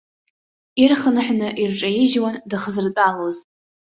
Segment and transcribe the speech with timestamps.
[0.83, 3.37] Ирхынҳәны ирҿаижьуан дыхзыртәалоз.